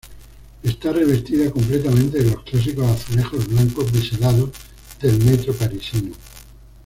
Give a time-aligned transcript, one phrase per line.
[0.63, 4.49] Está revestida completamente de los clásicos azulejos blancos biselados
[4.99, 6.15] del metro parisino.